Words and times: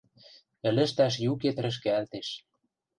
Ӹлӹштӓш 0.67 1.13
юкет 1.31 1.57
рӹшкӓлтеш 1.63 2.27